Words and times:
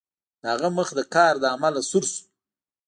د 0.41 0.43
هغه 0.53 0.69
مخ 0.77 0.89
د 0.95 0.99
قهر 1.13 1.33
له 1.43 1.47
امله 1.55 1.81
سور 1.89 2.03
شو 2.11 2.23